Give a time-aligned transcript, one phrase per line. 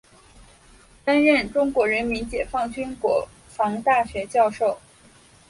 [1.05, 4.79] 担任中国人民解放军国防大学教授。